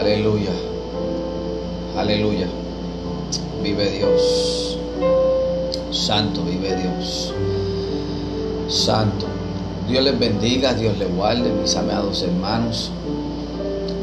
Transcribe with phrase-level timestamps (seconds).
[0.00, 0.56] Aleluya.
[1.94, 2.48] Aleluya.
[3.62, 4.78] Vive Dios.
[5.92, 7.34] Santo vive Dios.
[8.66, 9.26] Santo.
[9.86, 12.90] Dios les bendiga, Dios les guarde, mis amados hermanos.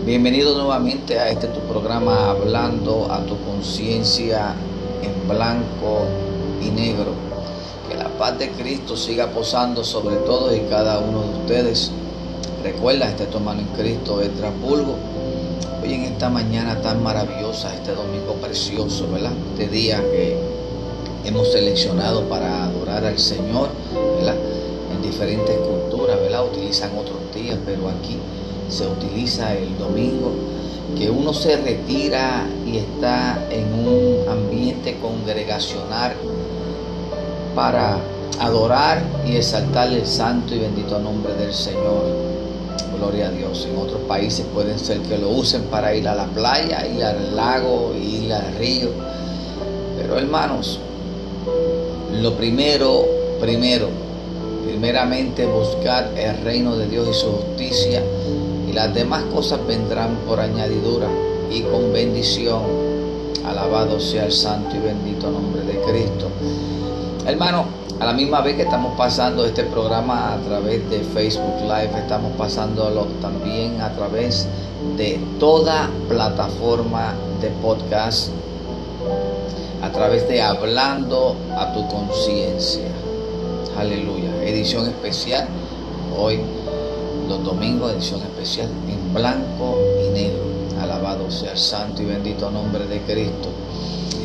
[0.05, 4.53] Bienvenido nuevamente a este tu programa hablando a tu conciencia
[5.01, 6.05] en blanco
[6.61, 7.13] y negro.
[7.89, 11.91] Que la paz de Cristo siga posando sobre todos y cada uno de ustedes.
[12.61, 15.16] Recuerda, este tu en Cristo es Trapulgo.
[15.87, 19.31] Hoy en esta mañana tan maravillosa, este domingo precioso, ¿verdad?
[19.53, 20.37] Este día que
[21.23, 23.69] hemos seleccionado para adorar al Señor,
[24.17, 24.35] ¿verdad?
[24.93, 26.43] En diferentes culturas, ¿verdad?
[26.45, 28.17] Utilizan otros días, pero aquí
[28.67, 30.33] se utiliza el domingo,
[30.97, 36.11] que uno se retira y está en un ambiente congregacional
[37.55, 37.97] para
[38.41, 42.26] adorar y exaltar el santo y bendito nombre del Señor.
[42.97, 43.67] Gloria a Dios.
[43.69, 47.35] En otros países pueden ser que lo usen para ir a la playa, ir al
[47.35, 48.89] lago, ir al río.
[49.97, 50.79] Pero hermanos,
[52.21, 53.05] lo primero,
[53.39, 53.89] primero,
[54.65, 58.03] primeramente buscar el reino de Dios y su justicia
[58.67, 61.07] y las demás cosas vendrán por añadidura
[61.51, 62.61] y con bendición.
[63.45, 66.29] Alabado sea el santo y bendito nombre de Cristo.
[67.27, 67.65] Hermano,
[67.99, 72.31] a la misma vez que estamos pasando este programa a través de Facebook Live, estamos
[72.37, 74.47] pasándolo también a través
[74.95, 78.29] de toda plataforma de podcast,
[79.83, 82.87] a través de Hablando a tu conciencia.
[83.77, 84.31] Aleluya.
[84.45, 85.49] Edición especial
[86.17, 86.39] hoy
[87.27, 90.43] los domingos, edición especial en blanco y negro.
[90.81, 93.49] Alabado sea el santo y bendito nombre de Cristo.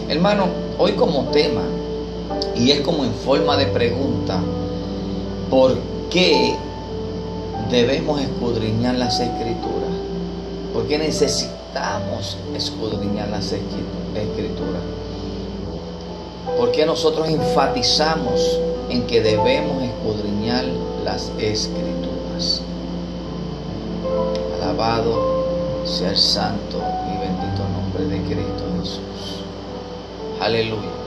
[0.09, 0.47] Hermano,
[0.79, 1.63] hoy como tema,
[2.55, 4.41] y es como en forma de pregunta,
[5.51, 5.77] ¿por
[6.11, 6.57] qué
[7.71, 9.91] debemos escudriñar las escrituras?
[10.73, 14.83] ¿Por qué necesitamos escudriñar las escrituras?
[16.57, 20.65] ¿Por qué nosotros enfatizamos en que debemos escudriñar
[21.05, 22.63] las escrituras?
[24.61, 29.01] Alabado sea el santo y bendito nombre de Cristo Jesús.
[30.41, 31.02] Aleluya.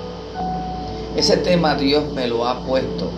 [1.16, 3.10] Ese tema Dios me lo ha puesto.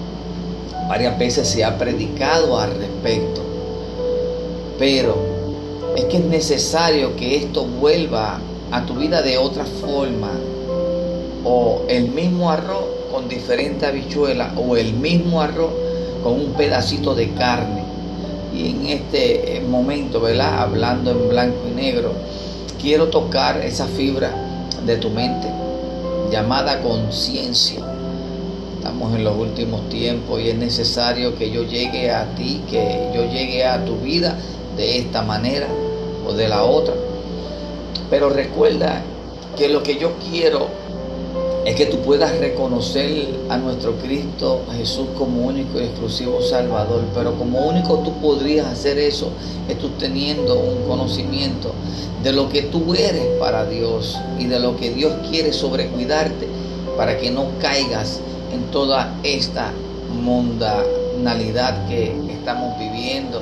[0.88, 3.42] Varias veces se ha predicado al respecto.
[4.78, 5.18] Pero
[5.96, 8.40] es que es necesario que esto vuelva
[8.72, 10.32] a tu vida de otra forma.
[11.44, 14.54] O el mismo arroz con diferente habichuela.
[14.56, 15.72] O el mismo arroz
[16.22, 17.84] con un pedacito de carne
[18.54, 20.62] y en este momento, ¿verdad?
[20.62, 22.14] Hablando en blanco y negro,
[22.82, 24.32] quiero tocar esa fibra
[24.84, 25.48] de tu mente
[26.32, 27.80] llamada conciencia.
[28.78, 33.30] Estamos en los últimos tiempos y es necesario que yo llegue a ti, que yo
[33.30, 34.38] llegue a tu vida
[34.76, 35.68] de esta manera
[36.26, 36.94] o de la otra.
[38.10, 39.02] Pero recuerda
[39.58, 40.68] que lo que yo quiero
[41.68, 47.04] es que tú puedas reconocer a nuestro Cristo Jesús como único y exclusivo Salvador.
[47.14, 49.32] Pero como único tú podrías hacer eso
[49.68, 51.74] es tú teniendo un conocimiento
[52.24, 56.48] de lo que tú eres para Dios y de lo que Dios quiere sobre cuidarte
[56.96, 58.22] para que no caigas
[58.54, 59.74] en toda esta
[60.24, 63.42] mundanalidad que estamos viviendo,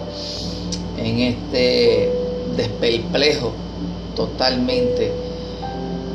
[0.97, 2.11] en este
[2.57, 3.51] despelplejo
[4.15, 5.11] totalmente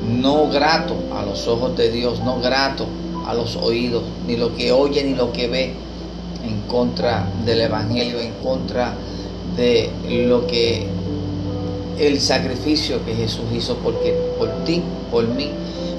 [0.08, 2.86] no grato a los ojos de Dios, no grato
[3.26, 5.74] a los oídos, ni lo que oye ni lo que ve
[6.44, 8.94] en contra del Evangelio, en contra
[9.56, 10.86] de lo que
[11.98, 15.50] el sacrificio que Jesús hizo porque, por ti, por mí,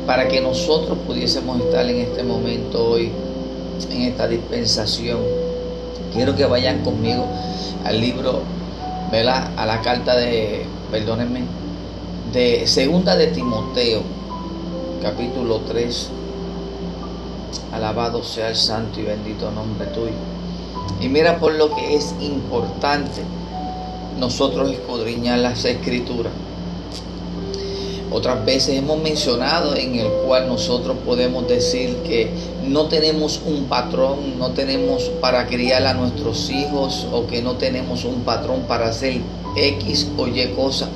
[0.08, 3.12] para que nosotros pudiésemos estar en este momento hoy,
[3.92, 5.20] en esta dispensación.
[6.14, 7.26] Quiero que vayan conmigo
[7.86, 8.42] al libro,
[9.12, 9.52] ¿verdad?
[9.56, 11.44] A la carta de, perdónenme,
[12.34, 14.04] de segunda de Timoteo,
[15.02, 16.10] capítulo 3.
[17.74, 20.14] Alabado sea el santo y bendito nombre tuyo.
[21.02, 23.22] Y mira por lo que es importante
[24.18, 26.32] nosotros escudriñar las escrituras.
[28.14, 32.30] Otras veces hemos mencionado en el cual nosotros podemos decir que
[32.66, 38.06] no tenemos un patrón, no tenemos para criar a nuestros hijos o que no tenemos
[38.06, 39.22] un patrón para hacer
[39.56, 40.90] X o Y cosa.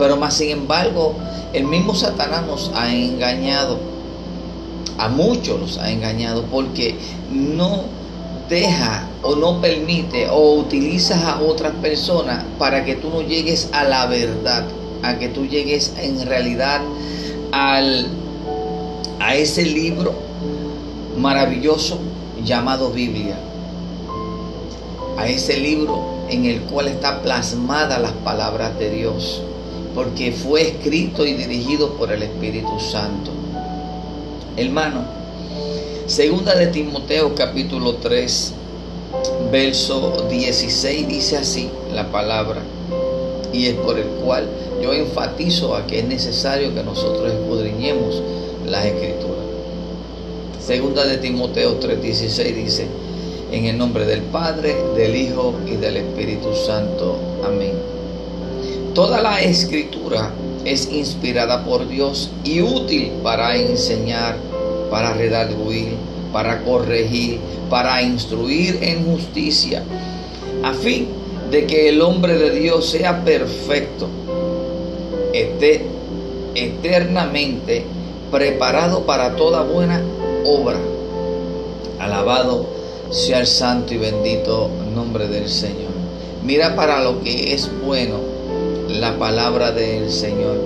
[0.00, 1.14] Pero más sin embargo,
[1.52, 3.78] el mismo Satanás nos ha engañado.
[4.98, 6.96] A muchos nos ha engañado porque
[7.30, 7.84] no
[8.48, 13.84] deja o no permite o utilizas a otras personas para que tú no llegues a
[13.84, 14.64] la verdad
[15.02, 16.80] a que tú llegues en realidad
[17.52, 18.06] al,
[19.18, 20.12] a ese libro
[21.18, 21.98] maravilloso
[22.44, 23.36] llamado Biblia.
[25.16, 29.42] A ese libro en el cual está plasmada las palabras de Dios.
[29.94, 33.30] Porque fue escrito y dirigido por el Espíritu Santo.
[34.56, 35.04] Hermano,
[36.06, 38.54] segunda de Timoteo capítulo 3,
[39.50, 42.62] verso 16 dice así la palabra,
[43.52, 44.48] y es por el cual
[44.82, 48.22] yo enfatizo a que es necesario que nosotros escudriñemos
[48.66, 49.44] las escrituras.
[50.64, 52.86] Segunda de Timoteo 3:16 dice,
[53.50, 57.16] en el nombre del Padre, del Hijo y del Espíritu Santo.
[57.44, 57.99] Amén.
[58.94, 60.32] Toda la escritura
[60.64, 64.36] es inspirada por Dios y útil para enseñar,
[64.90, 65.94] para redarguir,
[66.32, 67.38] para corregir,
[67.70, 69.84] para instruir en justicia,
[70.64, 71.06] a fin
[71.52, 74.08] de que el hombre de Dios sea perfecto,
[75.32, 75.86] esté
[76.56, 77.84] eternamente
[78.32, 80.02] preparado para toda buena
[80.44, 80.78] obra.
[82.00, 82.66] Alabado
[83.10, 85.90] sea el santo y bendito nombre del Señor.
[86.42, 88.29] Mira para lo que es bueno
[88.98, 90.58] la palabra del Señor.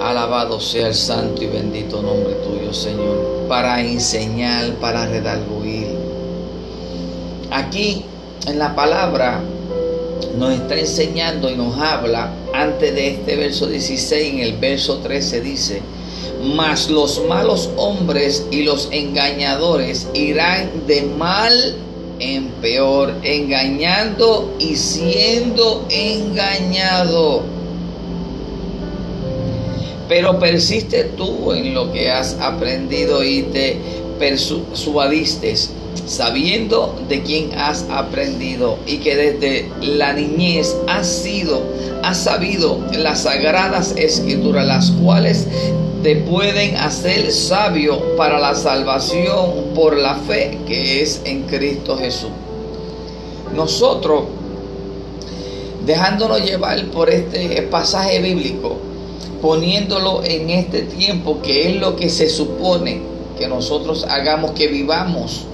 [0.00, 5.86] Alabado sea el santo y bendito nombre tuyo, Señor, para enseñar, para redarguir.
[7.50, 8.04] Aquí
[8.46, 9.40] en la palabra
[10.36, 15.40] nos está enseñando y nos habla antes de este verso 16, en el verso 13
[15.40, 15.82] dice,
[16.54, 21.76] mas los malos hombres y los engañadores irán de mal
[22.22, 27.42] en peor, engañando y siendo engañado.
[30.08, 33.78] Pero persiste tú en lo que has aprendido y te
[34.18, 35.54] persuadiste,
[36.06, 41.62] sabiendo de quién has aprendido y que desde la niñez has sido,
[42.02, 45.46] has sabido las sagradas escrituras, las cuales
[46.02, 52.30] te pueden hacer sabio para la salvación por la fe que es en Cristo Jesús.
[53.54, 54.24] Nosotros,
[55.86, 58.78] dejándonos llevar por este pasaje bíblico,
[59.40, 63.02] poniéndolo en este tiempo que es lo que se supone
[63.38, 65.46] que nosotros hagamos, que vivamos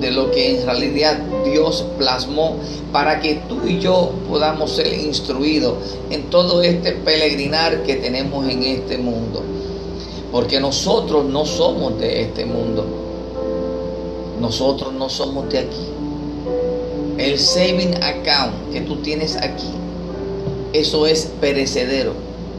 [0.00, 2.56] de lo que en realidad Dios plasmó
[2.92, 5.74] para que tú y yo podamos ser instruidos
[6.10, 9.42] en todo este peregrinar que tenemos en este mundo.
[10.32, 12.86] Porque nosotros no somos de este mundo.
[14.40, 15.86] Nosotros no somos de aquí.
[17.18, 19.68] El saving account que tú tienes aquí,
[20.72, 22.14] eso es perecedero.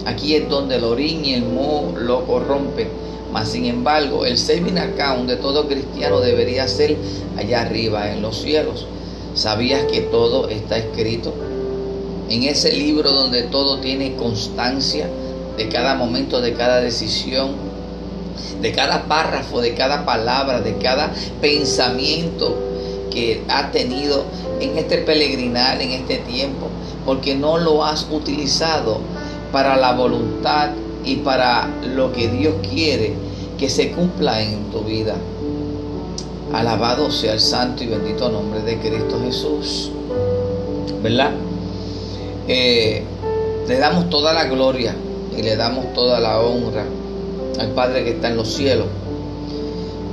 [0.06, 2.90] Aquí es donde el orín y el moho lo corrompen.
[3.32, 6.98] Mas sin embargo, el saving de todo cristiano debería ser
[7.38, 8.86] allá arriba, en los cielos.
[9.34, 11.34] ¿Sabías que todo está escrito?
[12.30, 15.10] En ese libro donde todo tiene constancia
[15.58, 17.52] de cada momento, de cada decisión,
[18.62, 22.58] de cada párrafo, de cada palabra, de cada pensamiento
[23.12, 24.26] que ha tenido
[24.60, 26.68] en este peregrinar, en este tiempo,
[27.06, 29.00] porque no lo has utilizado
[29.52, 30.70] para la voluntad
[31.04, 33.14] y para lo que Dios quiere
[33.58, 35.16] que se cumpla en tu vida.
[36.54, 39.92] Alabado sea el santo y bendito nombre de Cristo Jesús.
[41.02, 41.32] ¿Verdad?
[42.48, 43.04] Eh,
[43.68, 44.96] le damos toda la gloria
[45.38, 46.86] y le damos toda la honra
[47.60, 48.88] al Padre que está en los cielos.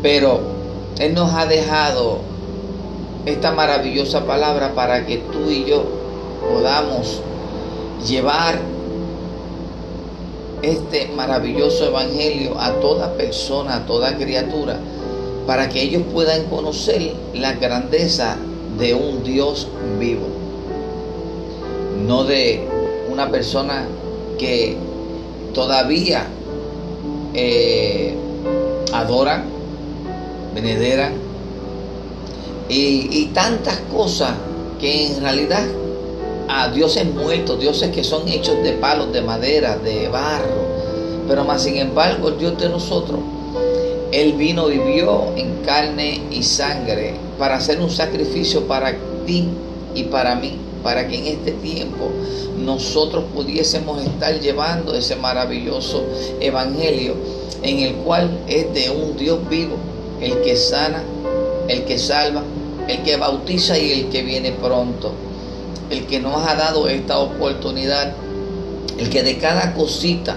[0.03, 0.41] Pero
[0.99, 2.21] Él nos ha dejado
[3.27, 5.85] esta maravillosa palabra para que tú y yo
[6.53, 7.21] podamos
[8.07, 8.59] llevar
[10.63, 14.79] este maravilloso evangelio a toda persona, a toda criatura,
[15.47, 18.37] para que ellos puedan conocer la grandeza
[18.79, 20.27] de un Dios vivo,
[22.07, 22.67] no de
[23.11, 23.87] una persona
[24.39, 24.77] que
[25.55, 26.27] todavía
[27.35, 28.15] eh,
[28.93, 29.45] adoran,
[32.69, 34.33] y tantas cosas
[34.81, 35.65] que en realidad
[36.49, 40.67] a dioses muertos, dioses que son hechos de palos, de madera, de barro.
[41.29, 43.21] Pero más sin embargo, el Dios de nosotros,
[44.13, 49.49] Él vino, vivió en carne y sangre para hacer un sacrificio para ti
[49.95, 52.11] y para mí, para que en este tiempo
[52.59, 56.03] nosotros pudiésemos estar llevando ese maravilloso
[56.41, 57.15] evangelio
[57.63, 59.77] en el cual es de un Dios vivo,
[60.21, 61.03] el que sana,
[61.69, 62.43] el que salva,
[62.89, 65.13] el que bautiza y el que viene pronto
[65.91, 68.13] el que nos ha dado esta oportunidad,
[68.99, 70.37] el que de cada cosita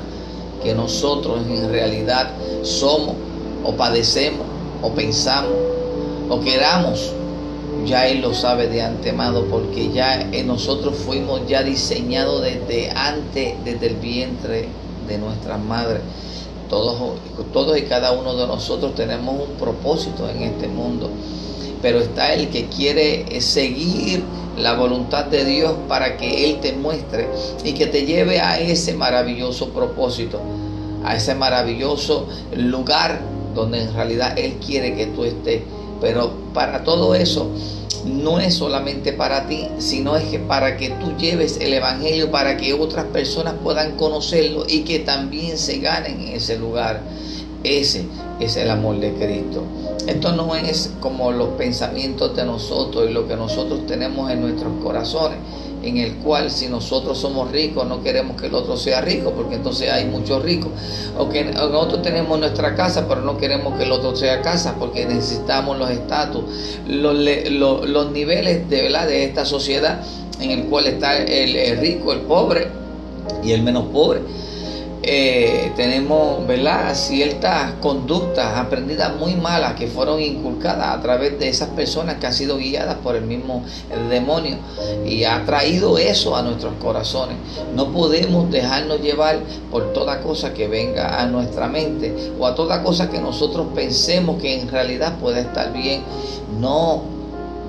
[0.64, 2.32] que nosotros en realidad
[2.64, 3.16] somos
[3.64, 4.46] o padecemos
[4.82, 5.54] o pensamos
[6.30, 7.12] o queramos,
[7.86, 13.88] ya Él lo sabe de antemano porque ya nosotros fuimos ya diseñados desde antes, desde
[13.88, 14.68] el vientre
[15.08, 16.02] de nuestras madres.
[16.70, 16.96] Todos,
[17.52, 21.10] todos y cada uno de nosotros tenemos un propósito en este mundo,
[21.82, 24.24] pero está el que quiere seguir
[24.62, 27.28] la voluntad de Dios para que Él te muestre
[27.64, 30.40] y que te lleve a ese maravilloso propósito,
[31.04, 33.20] a ese maravilloso lugar
[33.56, 35.62] donde en realidad Él quiere que tú estés.
[36.00, 37.52] Pero para todo eso
[38.06, 42.58] no es solamente para ti, sino es que para que tú lleves el Evangelio, para
[42.58, 47.02] que otras personas puedan conocerlo y que también se ganen en ese lugar.
[47.64, 48.06] Ese
[48.40, 49.64] es el amor de Cristo.
[50.08, 54.74] Esto no es como los pensamientos de nosotros y lo que nosotros tenemos en nuestros
[54.82, 55.38] corazones,
[55.84, 59.56] en el cual si nosotros somos ricos no queremos que el otro sea rico, porque
[59.56, 60.72] entonces hay muchos ricos.
[61.18, 65.06] O que nosotros tenemos nuestra casa, pero no queremos que el otro sea casa, porque
[65.06, 66.44] necesitamos los estatus,
[66.88, 67.16] los,
[67.52, 69.08] los, niveles de, ¿verdad?
[69.08, 70.02] de esta sociedad
[70.40, 72.68] en el cual está el rico, el pobre
[73.44, 74.22] y el menos pobre.
[75.04, 76.94] Eh, tenemos ¿verdad?
[76.94, 82.34] ciertas conductas aprendidas muy malas que fueron inculcadas a través de esas personas que han
[82.34, 83.64] sido guiadas por el mismo
[84.10, 84.58] demonio
[85.04, 87.38] y ha traído eso a nuestros corazones.
[87.76, 89.40] No podemos dejarnos llevar
[89.72, 94.40] por toda cosa que venga a nuestra mente o a toda cosa que nosotros pensemos
[94.40, 96.04] que en realidad puede estar bien.
[96.60, 97.02] No,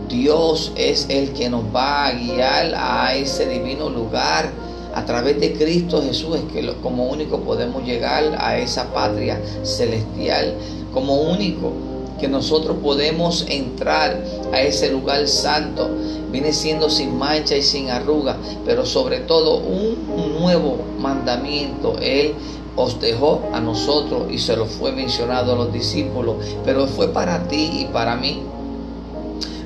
[0.07, 4.51] Dios es el que nos va a guiar a ese divino lugar
[4.95, 10.55] a través de Cristo Jesús es que como único podemos llegar a esa patria celestial,
[10.93, 11.73] como único
[12.21, 14.23] que nosotros podemos entrar
[14.53, 15.91] a ese lugar santo.
[16.31, 21.97] Viene siendo sin mancha y sin arruga, pero sobre todo un nuevo mandamiento.
[22.01, 22.35] Él
[22.77, 27.49] os dejó a nosotros y se lo fue mencionado a los discípulos, pero fue para
[27.49, 28.43] ti y para mí.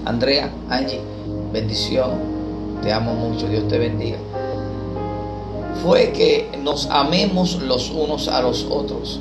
[0.04, 1.00] Andrea, Angie,
[1.52, 2.37] bendición.
[2.83, 3.49] Te amo mucho.
[3.49, 4.18] Dios te bendiga
[5.83, 9.21] fue que nos amemos los unos a los otros.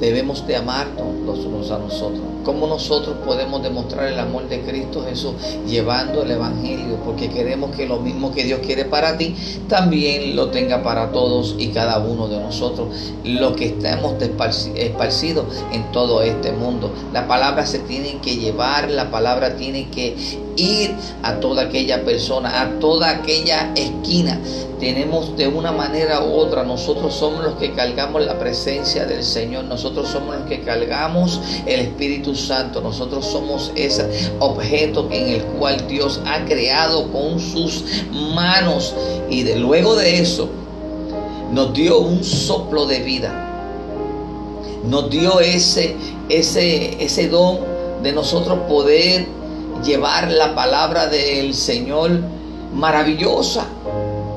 [0.00, 2.20] Debemos de amarnos los unos a nosotros.
[2.44, 5.32] ¿Cómo nosotros podemos demostrar el amor de Cristo Jesús
[5.66, 6.98] llevando el Evangelio?
[7.02, 9.34] Porque queremos que lo mismo que Dios quiere para ti,
[9.66, 12.88] también lo tenga para todos y cada uno de nosotros,
[13.24, 16.92] los que estamos esparcidos en todo este mundo.
[17.14, 20.14] La palabra se tiene que llevar, la palabra tiene que
[20.56, 24.40] ir a toda aquella persona, a toda aquella esquina.
[24.80, 29.64] Tenemos de una manera u otra, nosotros somos los que cargamos la presencia del Señor,
[29.64, 35.86] nosotros somos los que cargamos el Espíritu Santo, nosotros somos ese objeto en el cual
[35.88, 37.84] Dios ha creado con sus
[38.34, 38.94] manos
[39.30, 40.48] y de luego de eso
[41.52, 43.40] nos dio un soplo de vida.
[44.84, 45.96] Nos dio ese
[46.28, 47.58] ese ese don
[48.02, 49.26] de nosotros poder
[49.84, 52.10] llevar la palabra del Señor
[52.72, 53.66] maravillosa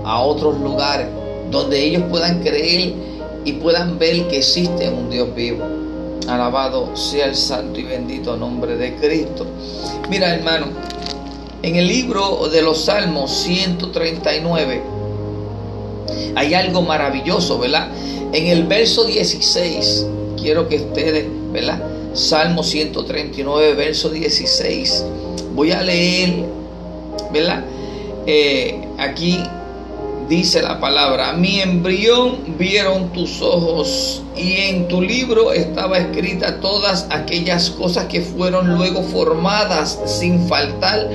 [0.03, 1.07] a otros lugares
[1.49, 2.93] donde ellos puedan creer
[3.45, 5.63] y puedan ver que existe un Dios vivo.
[6.27, 9.45] Alabado sea el santo y bendito nombre de Cristo.
[10.09, 10.67] Mira hermano,
[11.61, 14.81] en el libro de los Salmos 139
[16.35, 17.87] hay algo maravilloso, ¿verdad?
[18.33, 20.05] En el verso 16,
[20.39, 21.81] quiero que ustedes, ¿verdad?
[22.13, 25.05] Salmo 139, verso 16
[25.57, 26.45] Voy a leer,
[27.33, 27.63] ¿verdad?
[28.27, 29.39] Eh, aquí
[30.29, 37.07] dice la palabra, mi embrión vieron tus ojos y en tu libro estaba escrita todas
[37.09, 41.09] aquellas cosas que fueron luego formadas sin faltar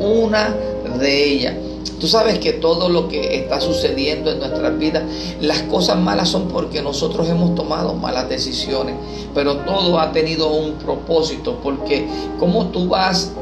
[0.00, 0.54] una
[1.00, 1.54] de ellas.
[1.98, 5.04] Tú sabes que todo lo que está sucediendo en nuestras vidas,
[5.40, 8.96] las cosas malas son porque nosotros hemos tomado malas decisiones,
[9.34, 12.06] pero todo ha tenido un propósito, porque
[12.38, 13.32] como tú vas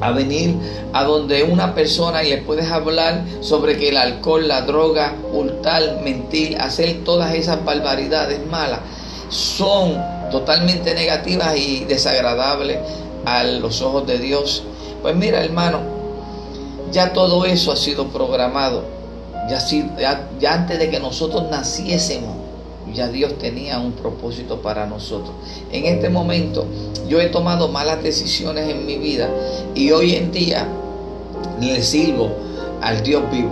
[0.00, 0.56] a venir
[0.92, 6.00] a donde una persona y le puedes hablar sobre que el alcohol, la droga, hurtar,
[6.02, 8.80] mentir, hacer todas esas barbaridades malas
[9.28, 9.96] son
[10.30, 12.78] totalmente negativas y desagradables
[13.24, 14.64] a los ojos de Dios.
[15.02, 15.80] Pues mira hermano,
[16.92, 18.84] ya todo eso ha sido programado.
[19.48, 19.58] Ya,
[19.98, 22.36] ya, ya antes de que nosotros naciésemos,
[22.92, 25.34] ya Dios tenía un propósito para nosotros.
[25.72, 26.66] En este momento
[27.08, 29.28] yo he tomado malas decisiones en mi vida
[29.74, 30.66] y hoy en día
[31.60, 32.30] le sirvo
[32.80, 33.50] al Dios vivo,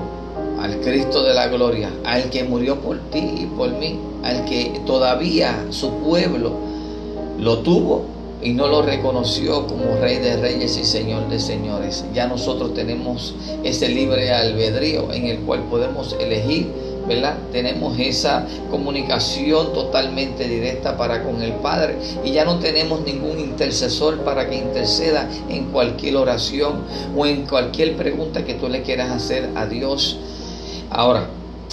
[0.61, 4.81] al Cristo de la gloria, al que murió por ti y por mí, al que
[4.87, 6.53] todavía su pueblo
[7.39, 8.05] lo tuvo
[8.43, 12.05] y no lo reconoció como rey de reyes y señor de señores.
[12.15, 16.71] Ya nosotros tenemos ese libre albedrío en el cual podemos elegir
[17.53, 24.19] tenemos esa comunicación totalmente directa para con el Padre y ya no tenemos ningún intercesor
[24.21, 26.83] para que interceda en cualquier oración
[27.17, 30.19] o en cualquier pregunta que tú le quieras hacer a Dios.
[30.91, 31.27] Ahora,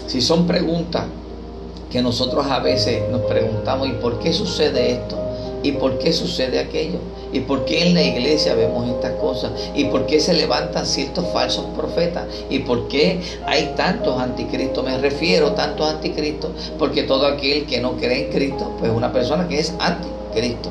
[0.07, 1.05] si son preguntas
[1.91, 5.24] que nosotros a veces nos preguntamos, ¿y por qué sucede esto?
[5.65, 6.99] ¿Y por qué sucede aquello?
[7.33, 9.51] ¿Y por qué en la iglesia vemos estas cosas?
[9.73, 12.27] ¿Y por qué se levantan ciertos falsos profetas?
[12.51, 14.85] ¿Y por qué hay tantos anticristos?
[14.85, 18.95] Me refiero a tantos anticristos porque todo aquel que no cree en Cristo, pues es
[18.95, 20.69] una persona que es anticristo.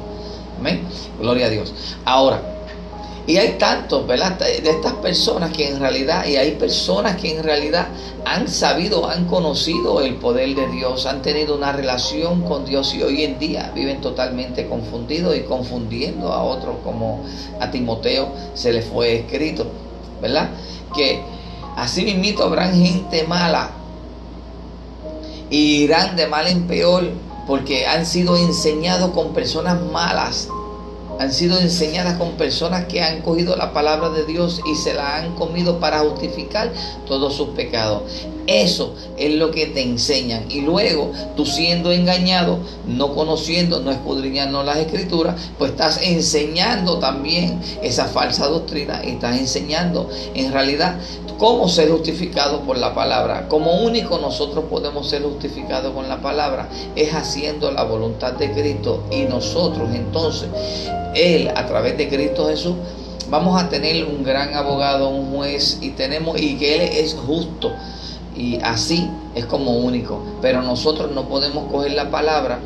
[0.61, 0.87] Amén.
[1.19, 1.75] Gloria a Dios.
[2.05, 2.54] Ahora,
[3.26, 4.38] y hay tantos, ¿verdad?
[4.38, 7.88] De estas personas que en realidad, y hay personas que en realidad
[8.26, 13.02] han sabido, han conocido el poder de Dios, han tenido una relación con Dios y
[13.02, 17.25] hoy en día viven totalmente confundidos y confundiendo a otros como
[17.61, 19.66] a Timoteo se le fue escrito,
[20.21, 20.50] ¿verdad?
[20.95, 21.23] Que
[21.76, 23.71] así mismito habrán gente mala
[25.49, 27.04] y irán de mal en peor
[27.47, 30.49] porque han sido enseñados con personas malas
[31.18, 35.16] han sido enseñadas con personas que han cogido la palabra de Dios y se la
[35.16, 36.73] han comido para justificar
[37.06, 38.02] todos sus pecados.
[38.47, 40.44] Eso es lo que te enseñan.
[40.50, 47.61] Y luego, tú siendo engañado, no conociendo, no escudriñando las escrituras, pues estás enseñando también
[47.83, 50.99] esa falsa doctrina y estás enseñando en realidad
[51.38, 53.49] cómo ser justificado por la palabra.
[53.49, 59.05] Como único nosotros podemos ser justificados con la palabra es haciendo la voluntad de Cristo
[59.11, 60.49] y nosotros entonces,
[61.14, 62.75] Él a través de Cristo Jesús,
[63.29, 67.73] vamos a tener un gran abogado, un juez y tenemos y que Él es justo
[68.37, 70.23] y así es como único.
[70.41, 72.61] Pero nosotros no podemos coger la palabra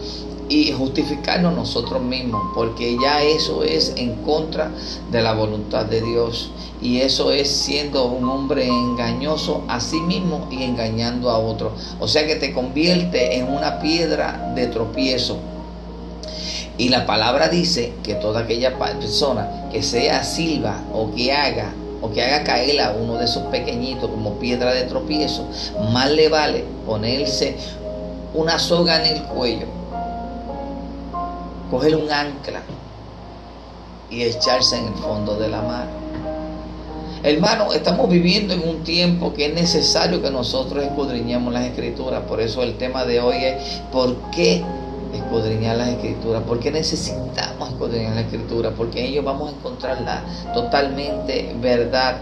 [0.49, 4.71] y justificarnos nosotros mismos, porque ya eso es en contra
[5.11, 6.51] de la voluntad de Dios.
[6.81, 11.73] Y eso es siendo un hombre engañoso a sí mismo y engañando a otro.
[12.01, 15.39] O sea que te convierte en una piedra de tropiezo.
[16.77, 22.11] Y la palabra dice que toda aquella persona que sea silba o que haga o
[22.11, 25.49] que haga caer a uno de esos pequeñitos como piedra de tropiezo,
[25.93, 27.57] más le vale ponerse
[28.35, 29.67] una soga en el cuello,
[31.71, 32.63] coger un ancla
[34.11, 35.87] y echarse en el fondo de la mar.
[37.23, 42.23] Hermano, estamos viviendo en un tiempo que es necesario que nosotros escudriñemos las escrituras.
[42.23, 44.65] Por eso el tema de hoy es ¿por qué
[45.13, 46.43] escudriñar las escrituras?
[46.43, 48.71] ¿Por qué necesitamos escudriñar la escritura?
[48.71, 52.19] Porque en ellos vamos a encontrar la totalmente verdad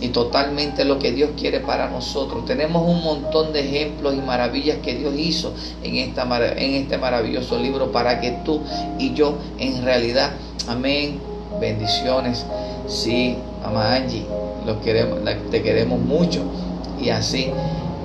[0.00, 2.44] y totalmente lo que Dios quiere para nosotros.
[2.44, 6.24] Tenemos un montón de ejemplos y maravillas que Dios hizo en, esta,
[6.56, 8.60] en este maravilloso libro para que tú
[8.98, 10.32] y yo en realidad,
[10.68, 11.20] amén,
[11.60, 12.44] bendiciones
[12.86, 14.26] Sí, mamá Angie,
[14.66, 15.20] lo queremos,
[15.50, 16.42] te queremos mucho.
[17.00, 17.50] Y así,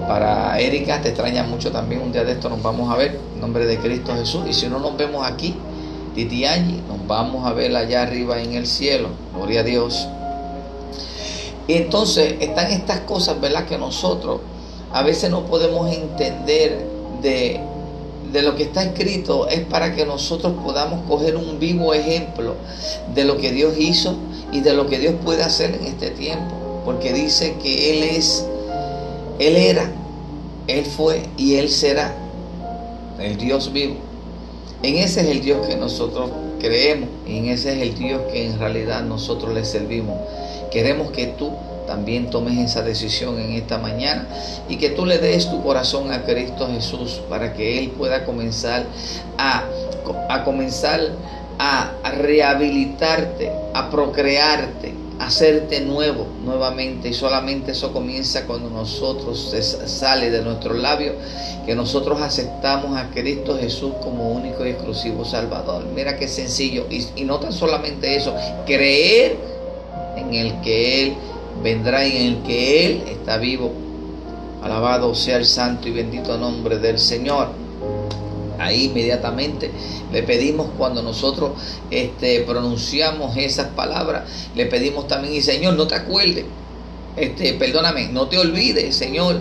[0.10, 2.02] para Erika, te extraña mucho también.
[2.02, 4.42] Un día de esto nos vamos a ver, en nombre de Cristo Jesús.
[4.50, 5.54] Y si no nos vemos aquí,
[6.16, 6.42] Titi
[6.88, 9.10] nos vamos a ver allá arriba en el cielo.
[9.36, 10.08] Gloria a Dios.
[11.68, 13.68] Y entonces están estas cosas, ¿verdad?
[13.68, 14.42] Que nosotros
[14.92, 16.88] a veces no podemos entender
[17.22, 17.62] de
[18.32, 22.56] de lo que está escrito es para que nosotros podamos coger un vivo ejemplo
[23.16, 24.16] de lo que Dios hizo
[24.52, 26.56] y de lo que Dios puede hacer en este tiempo.
[26.86, 28.46] Porque dice que Él es,
[29.40, 29.92] Él era,
[30.70, 32.14] Él fue y Él será
[33.20, 33.96] el Dios vivo.
[34.84, 36.30] En ese es el Dios que nosotros
[36.60, 40.16] creemos y en ese es el Dios que en realidad nosotros le servimos.
[40.72, 41.52] Queremos que tú
[41.88, 44.28] también tomes esa decisión en esta mañana
[44.70, 48.86] y que tú le des tu corazón a Cristo Jesús para que Él pueda comenzar
[49.40, 49.64] a,
[50.30, 51.02] a comenzar
[51.58, 57.10] a rehabilitarte, a procrearte, hacerte nuevo nuevamente.
[57.10, 59.54] Y solamente eso comienza cuando nosotros
[59.86, 61.16] sale de nuestros labios,
[61.66, 65.86] que nosotros aceptamos a Cristo Jesús como único y exclusivo Salvador.
[65.94, 66.88] Mira qué sencillo.
[66.90, 68.34] Y, y no tan solamente eso,
[68.66, 69.38] creer
[70.16, 71.14] en el que Él
[71.62, 73.72] vendrá y en el que Él está vivo.
[74.64, 77.69] Alabado sea el santo y bendito nombre del Señor.
[78.60, 79.72] Ahí inmediatamente
[80.12, 81.52] le pedimos cuando nosotros
[81.90, 84.24] este, pronunciamos esas palabras,
[84.56, 86.46] le pedimos también, y Señor, no te acuerdes,
[87.16, 89.40] este, perdóname, no te olvides, Señor,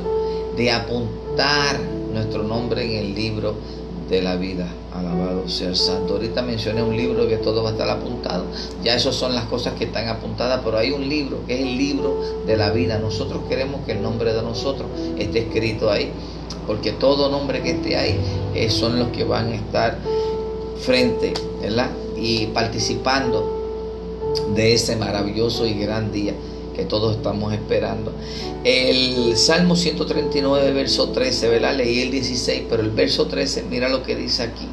[0.57, 1.78] de apuntar
[2.12, 3.54] nuestro nombre en el libro
[4.09, 4.66] de la vida.
[4.94, 6.14] Alabado sea el santo.
[6.14, 8.46] Ahorita mencioné un libro que todo va a estar apuntado.
[8.83, 11.76] Ya esas son las cosas que están apuntadas, pero hay un libro que es el
[11.76, 12.98] libro de la vida.
[12.98, 16.11] Nosotros queremos que el nombre de nosotros esté escrito ahí,
[16.66, 18.20] porque todo nombre que esté ahí
[18.54, 19.98] eh, son los que van a estar
[20.80, 21.90] frente, ¿verdad?
[22.16, 23.56] Y participando
[24.54, 26.34] de ese maravilloso y gran día
[26.76, 28.12] que todos estamos esperando.
[28.64, 31.74] El Salmo 139, verso 13, ¿verdad?
[31.74, 34.66] Leí el 16, pero el verso 13, mira lo que dice aquí.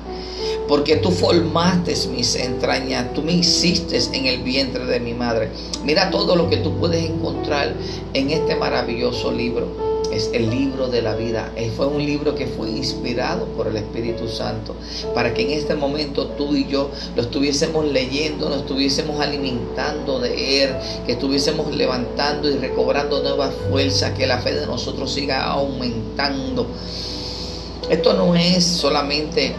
[0.67, 5.49] Porque tú formaste mis entrañas, tú me hiciste en el vientre de mi madre.
[5.83, 7.73] Mira todo lo que tú puedes encontrar
[8.13, 9.84] en este maravilloso libro
[10.15, 11.51] es el libro de la vida.
[11.75, 14.75] Fue un libro que fue inspirado por el Espíritu Santo
[15.13, 20.63] para que en este momento tú y yo lo estuviésemos leyendo, lo estuviésemos alimentando de
[20.63, 20.69] Él,
[21.05, 26.67] que estuviésemos levantando y recobrando nuevas fuerzas, que la fe de nosotros siga aumentando.
[27.89, 29.53] Esto no es solamente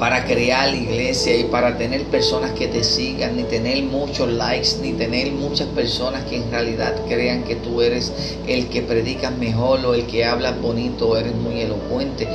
[0.00, 4.94] para crear iglesia y para tener personas que te sigan, ni tener muchos likes, ni
[4.94, 8.10] tener muchas personas que en realidad crean que tú eres
[8.48, 12.26] el que predicas mejor o el que habla bonito o eres muy elocuente.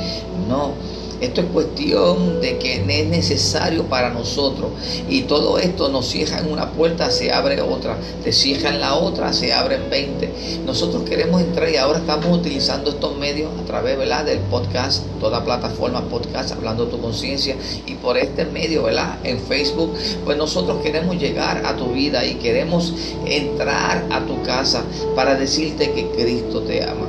[0.48, 0.74] No
[1.20, 4.70] esto es cuestión de que es necesario para nosotros.
[5.08, 7.96] Y todo esto nos cierra en una puerta, se abre otra.
[8.22, 10.30] Te cierra en la otra, se abren 20.
[10.66, 14.24] Nosotros queremos entrar y ahora estamos utilizando estos medios a través ¿verdad?
[14.24, 17.56] del podcast, toda plataforma podcast, hablando tu conciencia.
[17.86, 19.18] Y por este medio, ¿verdad?
[19.24, 22.92] En Facebook, pues nosotros queremos llegar a tu vida y queremos
[23.24, 27.06] entrar a tu casa para decirte que Cristo te ama.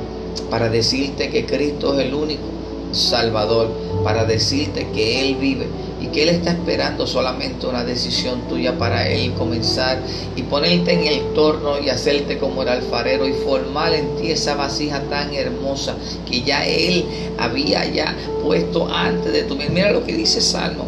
[0.50, 2.57] Para decirte que Cristo es el único
[2.92, 3.70] Salvador
[4.04, 5.66] para decirte que Él vive
[6.00, 10.00] y que Él está esperando solamente una decisión tuya para Él comenzar
[10.36, 14.54] y ponerte en el torno y hacerte como el alfarero y formar en ti esa
[14.54, 15.96] vasija tan hermosa
[16.28, 17.04] que ya Él
[17.38, 20.84] había ya puesto antes de tu Mira lo que dice Salmo.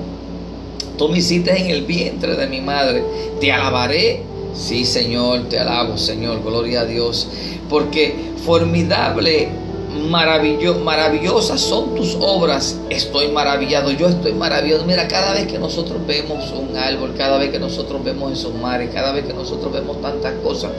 [0.96, 3.02] Tú me hiciste en el vientre de mi madre.
[3.40, 4.22] Te alabaré.
[4.54, 6.42] Sí, Señor, te alabo, Señor.
[6.42, 7.28] Gloria a Dios.
[7.68, 9.48] Porque formidable
[9.90, 12.78] maravillosas son tus obras.
[12.90, 14.84] Estoy maravillado, yo estoy maravillado.
[14.84, 18.90] Mira, cada vez que nosotros vemos un árbol, cada vez que nosotros vemos esos mares,
[18.92, 20.70] cada vez que nosotros vemos tantas cosas,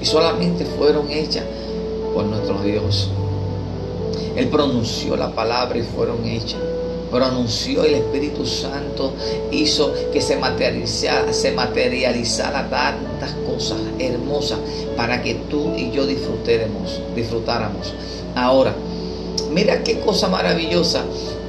[0.00, 1.44] y solamente fueron hechas
[2.14, 3.10] por nuestro Dios.
[4.36, 6.60] Él pronunció la palabra y fueron hechas.
[7.10, 9.12] Pronunció el Espíritu Santo,
[9.50, 14.58] hizo que se materializara, se tantas cosas hermosas
[14.96, 17.92] para que tú y yo disfrutáramos, disfrutáramos.
[18.34, 18.74] Ahora,
[19.50, 21.04] mira qué cosa maravillosa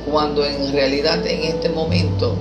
[0.10, 2.36] cuando en realidad en este momento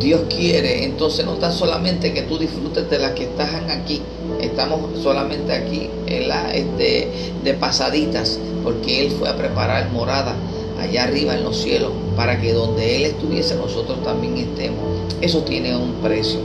[0.00, 4.00] Dios quiere, entonces no tan solamente que tú disfrutes de las que están aquí,
[4.40, 7.08] estamos solamente aquí en la, este,
[7.42, 10.34] de pasaditas, porque Él fue a preparar morada
[10.78, 14.84] allá arriba en los cielos, para que donde Él estuviese nosotros también estemos.
[15.20, 16.40] Eso tiene un precio.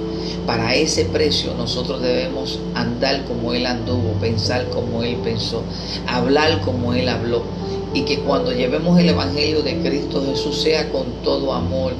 [0.45, 5.63] Para ese precio nosotros debemos andar como Él anduvo, pensar como Él pensó,
[6.07, 7.43] hablar como Él habló.
[7.93, 11.93] Y que cuando llevemos el Evangelio de Cristo Jesús sea con todo amor,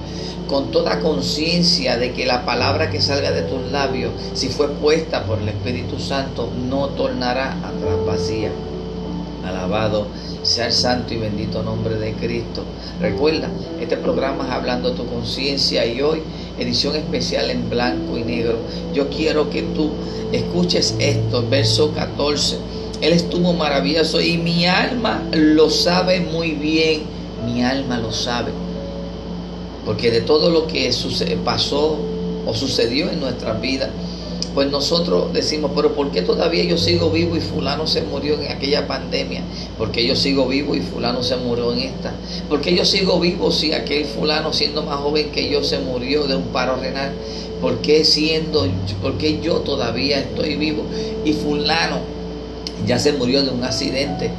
[0.48, 5.24] con toda conciencia de que la palabra que salga de tus labios, si fue puesta
[5.26, 8.52] por el Espíritu Santo, no tornará atrás vacía.
[9.46, 10.08] Alabado
[10.44, 12.64] sea el santo y bendito nombre de Cristo.
[13.00, 16.22] Recuerda, este programa es Hablando tu conciencia y hoy
[16.60, 18.58] edición especial en blanco y negro.
[18.94, 19.92] Yo quiero que tú
[20.32, 22.58] escuches esto, verso 14.
[23.02, 27.04] Él estuvo maravilloso y mi alma lo sabe muy bien.
[27.46, 28.52] Mi alma lo sabe.
[29.86, 30.90] Porque de todo lo que
[31.44, 32.00] pasó
[32.46, 33.90] o sucedió en nuestra vida,
[34.54, 38.52] pues nosotros decimos, pero ¿por qué todavía yo sigo vivo y fulano se murió en
[38.52, 39.42] aquella pandemia?
[39.78, 42.14] ¿Por qué yo sigo vivo y fulano se murió en esta?
[42.50, 46.26] ¿Por qué yo sigo vivo si aquel fulano siendo más joven que yo se murió
[46.26, 47.14] de un paro renal?
[47.62, 48.68] ¿Por qué siendo,
[49.02, 50.84] por qué yo todavía estoy vivo
[51.26, 52.02] y fulano
[52.86, 54.32] ya se murió de un accidente?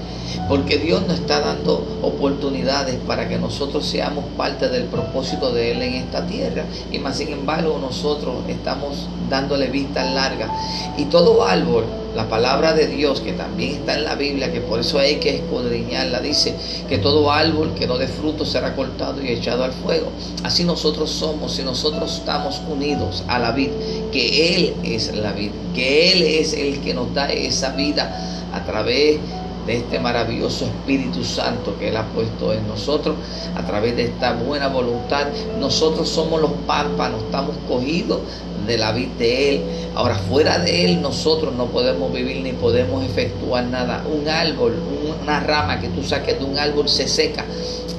[0.48, 5.82] Porque Dios nos está dando oportunidades para que nosotros seamos parte del propósito de Él
[5.82, 6.64] en esta tierra.
[6.90, 10.50] Y más sin embargo nosotros estamos dándole vista larga.
[10.98, 14.80] Y todo árbol, la palabra de Dios que también está en la Biblia, que por
[14.80, 16.54] eso hay que escudriñarla, dice
[16.88, 20.08] que todo árbol que no dé fruto será cortado y echado al fuego.
[20.42, 23.70] Así nosotros somos, si nosotros estamos unidos a la vid,
[24.12, 28.64] que Él es la vid, que Él es el que nos da esa vida a
[28.64, 29.18] través
[29.66, 33.16] de este maravilloso Espíritu Santo que Él ha puesto en nosotros
[33.54, 35.26] a través de esta buena voluntad.
[35.58, 38.20] Nosotros somos los pámpanos, estamos cogidos
[38.66, 39.62] de la vida de Él.
[39.94, 44.04] Ahora, fuera de Él, nosotros no podemos vivir ni podemos efectuar nada.
[44.06, 44.74] Un árbol,
[45.22, 47.44] una rama que tú saques de un árbol se seca.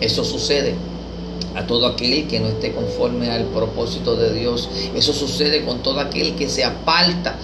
[0.01, 0.75] Eso sucede
[1.55, 4.69] a todo aquel que no esté conforme al propósito de Dios.
[4.93, 7.35] Eso sucede con todo aquel que se aparta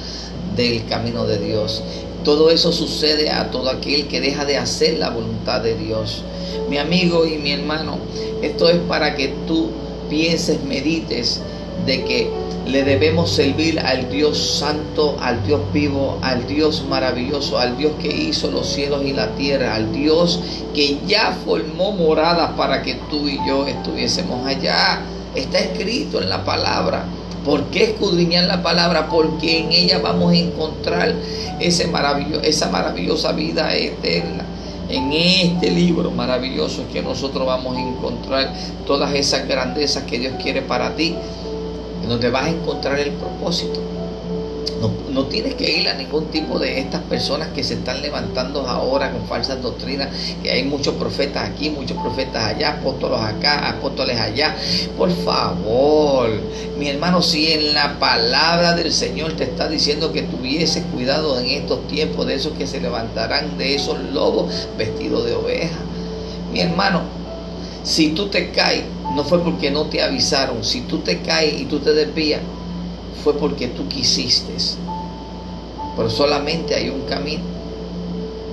[0.55, 1.81] del camino de Dios.
[2.23, 6.23] Todo eso sucede a todo aquel que deja de hacer la voluntad de Dios.
[6.69, 7.97] Mi amigo y mi hermano,
[8.41, 9.69] esto es para que tú
[10.09, 11.41] pienses, medites
[11.85, 12.29] de que
[12.67, 18.09] le debemos servir al Dios santo, al Dios vivo, al Dios maravilloso, al Dios que
[18.09, 20.39] hizo los cielos y la tierra, al Dios
[20.73, 25.01] que ya formó moradas para que tú y yo estuviésemos allá.
[25.33, 27.05] Está escrito en la palabra.
[27.45, 29.09] ¿Por qué escudriñar la palabra?
[29.09, 31.15] Porque en ella vamos a encontrar
[31.59, 34.45] esa maravillosa vida eterna.
[34.89, 38.53] En este libro maravilloso que nosotros vamos a encontrar
[38.85, 41.15] todas esas grandezas que Dios quiere para ti,
[42.07, 43.90] donde vas a encontrar el propósito.
[45.11, 49.11] No, tienes que ir a ningún tipo de estas personas que se están levantando ahora
[49.11, 50.09] con falsas doctrinas,
[50.41, 54.55] que hay muchos profetas aquí, muchos profetas allá, apóstolos acá, apóstoles allá.
[54.97, 56.29] Por favor,
[56.79, 61.45] mi hermano, si en la palabra del Señor te está diciendo que tuvieses cuidado en
[61.47, 65.77] estos tiempos de esos que se levantarán, de esos lobos vestidos de oveja.
[66.51, 67.01] Mi hermano,
[67.83, 68.83] si tú te caes,
[69.15, 70.63] no fue porque no te avisaron.
[70.63, 72.41] Si tú te caes y tú te desvías,
[73.23, 74.53] fue porque tú quisiste.
[75.95, 77.43] Pero solamente hay un camino.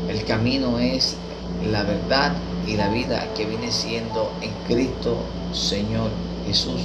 [0.08, 1.16] El camino es
[1.70, 2.32] la verdad
[2.66, 5.16] y la vida que viene siendo en Cristo
[5.52, 6.10] Señor
[6.46, 6.82] Jesús,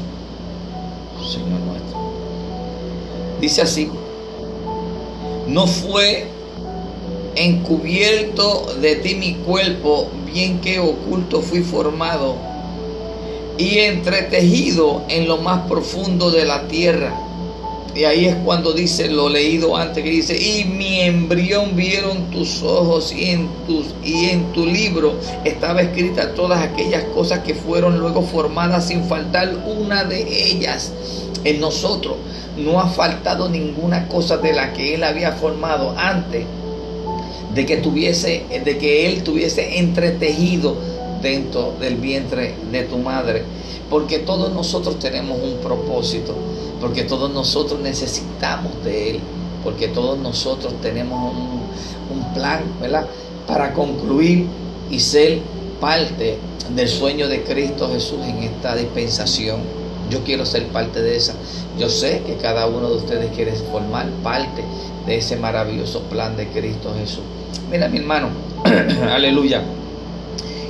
[1.32, 2.00] Señor nuestro.
[3.40, 3.90] Dice así,
[5.48, 6.28] no fue
[7.36, 12.36] encubierto de ti mi cuerpo, bien que oculto fui formado
[13.58, 17.23] y entretejido en lo más profundo de la tierra
[17.96, 22.64] y ahí es cuando dice lo leído antes que dice, y mi embrión vieron tus
[22.64, 28.00] ojos y en, tus, y en tu libro estaba escrita todas aquellas cosas que fueron
[28.00, 30.92] luego formadas sin faltar una de ellas
[31.44, 32.16] en nosotros.
[32.58, 36.46] No ha faltado ninguna cosa de la que él había formado antes
[37.54, 40.76] de que tuviese, de que él tuviese entretejido
[41.22, 43.44] dentro del vientre de tu madre.
[43.90, 46.36] Porque todos nosotros tenemos un propósito
[46.84, 49.20] porque todos nosotros necesitamos de Él,
[49.64, 53.08] porque todos nosotros tenemos un, plan, ¿verdad?
[53.48, 54.48] Para concluir
[54.92, 55.40] y ser
[55.80, 56.38] parte
[56.76, 59.62] del sueño de Cristo Jesús en esta dispensación.
[60.10, 61.36] Yo quiero ser parte de esa.
[61.80, 64.62] Yo sé que cada uno de ustedes quiere formar parte
[65.06, 67.24] de ese maravilloso plan de Cristo Jesús.
[67.72, 68.28] Mira mi hermano,
[69.10, 69.64] aleluya.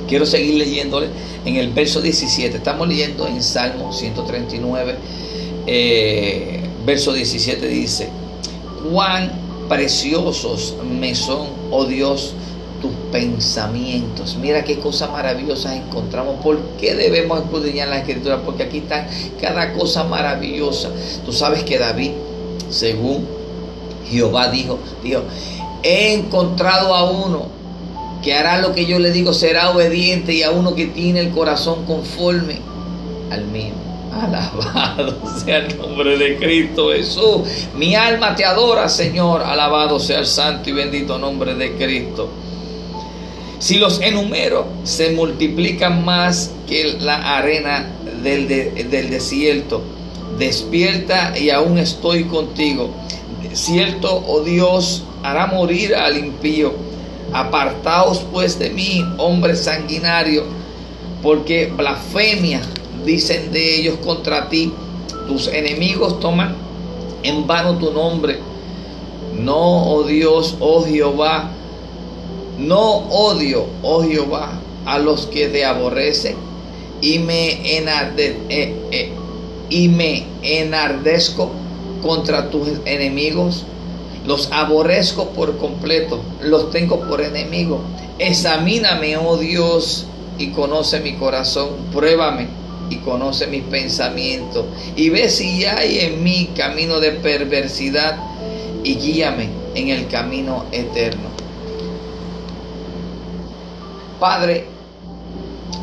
[0.06, 1.08] Quiero seguir leyéndole
[1.44, 2.58] en el verso 17.
[2.58, 4.94] Estamos leyendo en Salmo 139
[5.66, 8.08] eh, verso 17 dice,
[8.90, 9.32] cuán
[9.68, 12.34] preciosos me son, oh Dios,
[12.80, 14.36] tus pensamientos.
[14.36, 16.42] Mira qué cosas maravillosas encontramos.
[16.42, 18.42] ¿Por qué debemos escudriñar la escritura?
[18.42, 19.08] Porque aquí está
[19.40, 20.90] cada cosa maravillosa.
[21.24, 22.10] Tú sabes que David,
[22.68, 23.26] según
[24.10, 25.22] Jehová dijo, dijo,
[25.82, 27.46] he encontrado a uno
[28.22, 31.30] que hará lo que yo le digo, será obediente y a uno que tiene el
[31.30, 32.58] corazón conforme
[33.30, 33.83] al mío.
[34.14, 37.42] Alabado sea el nombre de Cristo Jesús.
[37.74, 39.42] Mi alma te adora, Señor.
[39.42, 42.28] Alabado sea el santo y bendito nombre de Cristo.
[43.58, 47.90] Si los enumero, se multiplican más que la arena
[48.22, 49.82] del, del desierto.
[50.38, 52.90] Despierta y aún estoy contigo.
[53.52, 56.72] Cierto, oh Dios, hará morir al impío.
[57.32, 60.44] Apartaos pues de mí, hombre sanguinario,
[61.22, 62.60] porque blasfemia
[63.04, 64.72] dicen de ellos contra ti.
[65.26, 66.54] Tus enemigos toman
[67.22, 68.38] en vano tu nombre.
[69.38, 71.50] No, oh Dios, oh Jehová,
[72.58, 74.52] no odio, oh Jehová,
[74.86, 76.36] a los que te aborrecen
[77.00, 79.12] y me, eh, eh,
[79.70, 81.50] y me enardezco
[82.02, 83.64] contra tus enemigos.
[84.24, 87.80] Los aborrezco por completo, los tengo por enemigos.
[88.18, 90.06] Examíname, oh Dios,
[90.38, 91.70] y conoce mi corazón.
[91.92, 94.66] Pruébame y conoce mis pensamientos
[94.96, 98.16] y ve si hay en mí camino de perversidad
[98.82, 101.28] y guíame en el camino eterno.
[104.20, 104.66] Padre,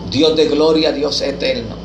[0.09, 1.75] Dios de gloria, Dios eterno.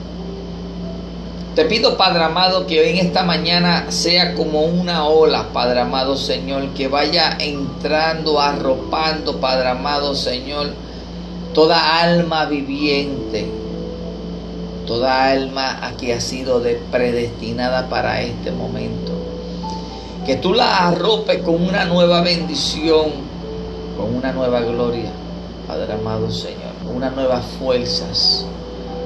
[1.54, 6.74] Te pido, Padre amado, que en esta mañana sea como una ola, Padre amado Señor,
[6.74, 10.68] que vaya entrando, arropando, Padre amado Señor,
[11.54, 13.65] toda alma viviente
[14.86, 19.12] toda alma aquí ha sido predestinada para este momento.
[20.24, 23.10] Que tú la arropes con una nueva bendición,
[23.96, 25.10] con una nueva gloria,
[25.66, 28.46] Padre amado Señor, unas nuevas fuerzas,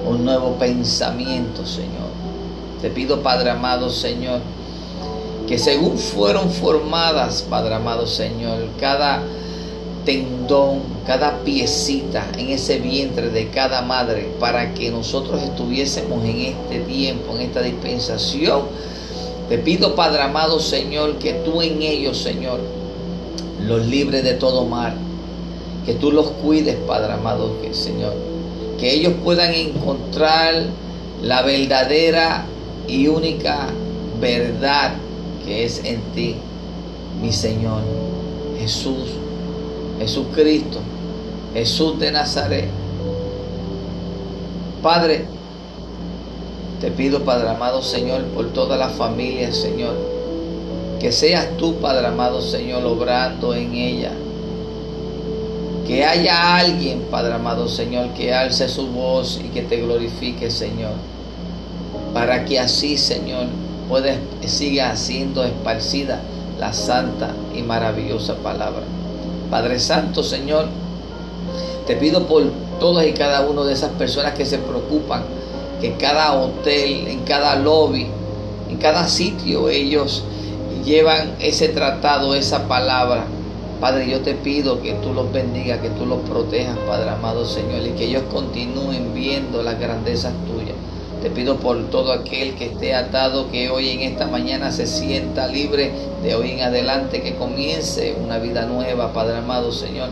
[0.06, 2.10] un nuevo pensamiento, Señor.
[2.80, 4.40] Te pido, Padre amado Señor,
[5.46, 9.22] que según fueron formadas, Padre amado Señor, cada
[10.04, 16.80] tendón, cada piecita en ese vientre de cada madre para que nosotros estuviésemos en este
[16.80, 18.62] tiempo, en esta dispensación.
[19.48, 22.60] Te pido, Padre amado Señor, que tú en ellos, Señor,
[23.66, 24.94] los libres de todo mal,
[25.84, 28.14] que tú los cuides, Padre amado Señor,
[28.78, 30.66] que ellos puedan encontrar
[31.22, 32.46] la verdadera
[32.86, 33.68] y única
[34.20, 34.92] verdad
[35.44, 36.36] que es en ti,
[37.20, 37.82] mi Señor
[38.58, 39.19] Jesús
[40.00, 40.78] Jesucristo,
[41.52, 42.68] Jesús de Nazaret.
[44.82, 45.26] Padre,
[46.80, 49.94] te pido, Padre amado Señor, por toda la familia, Señor,
[50.98, 54.12] que seas tú, Padre amado Señor, obrando en ella.
[55.86, 60.92] Que haya alguien, Padre amado Señor, que alce su voz y que te glorifique, Señor.
[62.14, 63.48] Para que así, Señor,
[64.46, 66.20] siga siendo esparcida
[66.58, 68.99] la santa y maravillosa palabra.
[69.50, 70.66] Padre Santo, Señor,
[71.86, 72.44] te pido por
[72.78, 75.24] todas y cada una de esas personas que se preocupan,
[75.80, 78.06] que en cada hotel, en cada lobby,
[78.68, 80.22] en cada sitio ellos
[80.84, 83.24] llevan ese tratado, esa palabra.
[83.80, 87.86] Padre, yo te pido que tú los bendigas, que tú los protejas, Padre amado Señor,
[87.86, 90.76] y que ellos continúen viendo las grandezas tuyas.
[91.22, 95.46] Te pido por todo aquel que esté atado, que hoy en esta mañana se sienta
[95.48, 95.90] libre
[96.22, 100.08] de hoy en adelante, que comience una vida nueva, Padre amado Señor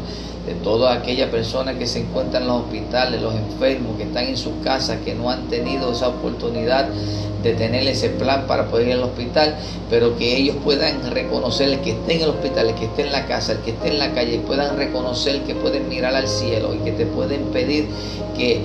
[0.48, 4.36] de toda aquella persona que se encuentra en los hospitales, los enfermos que están en
[4.38, 6.88] sus casas, que no han tenido esa oportunidad
[7.42, 9.56] de tener ese plan para poder ir al hospital,
[9.90, 13.12] pero que ellos puedan reconocer el que esté en el hospital, el que esté en
[13.12, 16.74] la casa, el que esté en la calle, puedan reconocer que pueden mirar al cielo
[16.74, 17.86] y que te pueden pedir
[18.36, 18.60] que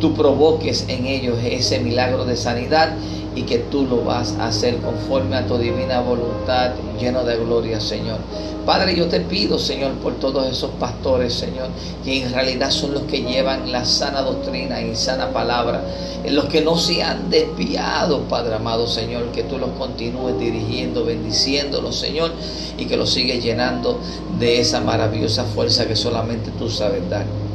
[0.00, 2.94] tú provoques en ellos ese milagro de sanidad
[3.34, 7.80] y que tú lo vas a hacer conforme a tu divina voluntad, lleno de gloria,
[7.80, 8.18] Señor.
[8.66, 11.68] Padre, yo te pido, Señor, por todos esos pastores, Señor,
[12.04, 15.82] que en realidad son los que llevan la sana doctrina y sana palabra,
[16.24, 21.04] en los que no se han desviado, Padre amado, Señor, que tú los continúes dirigiendo,
[21.04, 22.32] bendiciéndolos, Señor,
[22.76, 23.98] y que los sigues llenando
[24.38, 27.49] de esa maravillosa fuerza que solamente tú sabes dar.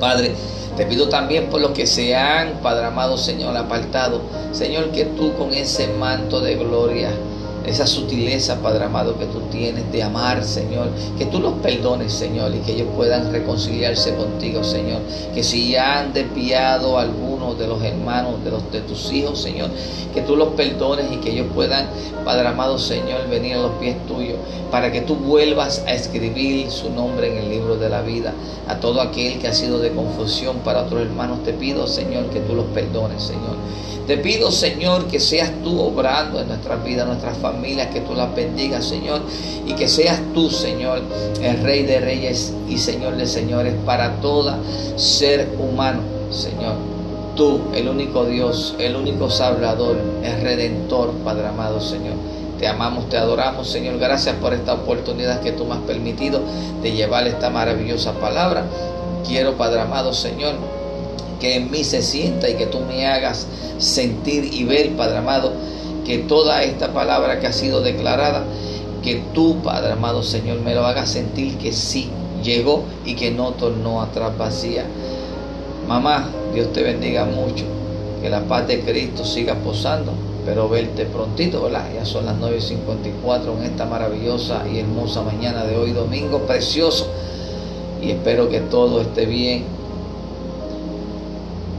[0.00, 0.34] Padre,
[0.76, 4.20] te pido también por los que se han, Padre amado Señor, apartado.
[4.52, 7.10] Señor, que tú con ese manto de gloria,
[7.66, 12.54] esa sutileza, Padre amado, que tú tienes de amar, Señor, que tú los perdones, Señor,
[12.54, 15.00] y que ellos puedan reconciliarse contigo, Señor.
[15.34, 16.98] Que si han desviado
[17.54, 19.70] de los hermanos, de, los, de tus hijos, Señor,
[20.14, 21.88] que tú los perdones y que ellos puedan,
[22.24, 24.36] Padre amado, Señor, venir a los pies tuyos,
[24.70, 28.32] para que tú vuelvas a escribir su nombre en el libro de la vida.
[28.66, 32.40] A todo aquel que ha sido de confusión para otros hermanos, te pido, Señor, que
[32.40, 33.56] tú los perdones, Señor.
[34.06, 38.14] Te pido, Señor, que seas tú obrando en nuestras vidas, en nuestras familias, que tú
[38.14, 39.20] las bendigas, Señor,
[39.66, 41.02] y que seas tú, Señor,
[41.42, 44.54] el Rey de Reyes y Señor de Señores para todo
[44.96, 46.95] ser humano, Señor.
[47.36, 52.14] Tú, el único Dios, el único Salvador, el Redentor, Padre amado, Señor.
[52.58, 53.98] Te amamos, te adoramos, Señor.
[53.98, 56.40] Gracias por esta oportunidad que tú me has permitido
[56.82, 58.64] de llevar esta maravillosa palabra.
[59.28, 60.54] Quiero, Padre amado, Señor,
[61.38, 63.46] que en mí se sienta y que tú me hagas
[63.76, 65.52] sentir y ver, Padre amado,
[66.06, 68.44] que toda esta palabra que ha sido declarada,
[69.02, 72.08] que tú, Padre amado Señor, me lo hagas sentir que sí
[72.42, 74.86] llegó y que no tornó atrás vacía.
[75.86, 77.64] Mamá, Dios te bendiga mucho,
[78.20, 80.12] que la paz de Cristo siga posando,
[80.44, 81.86] pero verte prontito, ¿verdad?
[81.94, 87.08] Ya son las 9.54 en esta maravillosa y hermosa mañana de hoy, domingo precioso,
[88.02, 89.64] y espero que todo esté bien.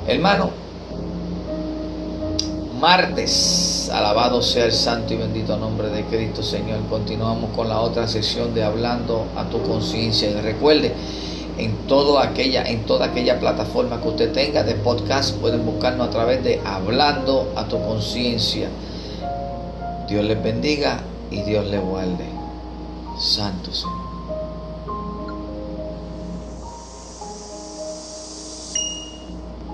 [0.08, 0.52] Hermano,
[2.80, 3.90] martes.
[3.92, 6.80] Alabado sea el santo y bendito nombre de Cristo, Señor.
[6.90, 10.30] Continuamos con la otra sesión de hablando a tu conciencia.
[10.30, 10.94] Y recuerde,
[11.58, 16.12] en, todo aquella, en toda aquella plataforma que usted tenga de podcast, pueden buscarnos a
[16.12, 18.70] través de Hablando a tu conciencia.
[20.08, 22.26] Dios les bendiga y Dios les guarde.
[23.20, 23.97] Santo Señor.